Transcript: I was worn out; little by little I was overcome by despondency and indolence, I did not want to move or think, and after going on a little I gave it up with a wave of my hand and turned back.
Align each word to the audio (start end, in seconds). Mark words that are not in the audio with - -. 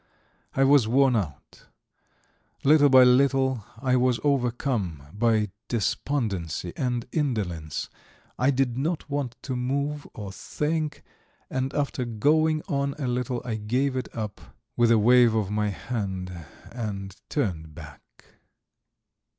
I 0.55 0.63
was 0.63 0.87
worn 0.87 1.15
out; 1.15 1.67
little 2.63 2.89
by 2.89 3.03
little 3.03 3.63
I 3.79 3.95
was 3.97 4.19
overcome 4.23 5.03
by 5.13 5.51
despondency 5.67 6.73
and 6.75 7.05
indolence, 7.11 7.87
I 8.39 8.49
did 8.49 8.79
not 8.79 9.07
want 9.11 9.35
to 9.43 9.55
move 9.55 10.07
or 10.15 10.31
think, 10.31 11.03
and 11.51 11.71
after 11.75 12.03
going 12.03 12.63
on 12.63 12.95
a 12.97 13.07
little 13.07 13.43
I 13.45 13.57
gave 13.57 13.95
it 13.95 14.09
up 14.17 14.41
with 14.75 14.89
a 14.89 14.97
wave 14.97 15.35
of 15.35 15.51
my 15.51 15.69
hand 15.69 16.33
and 16.71 17.15
turned 17.29 17.75
back. 17.75 18.25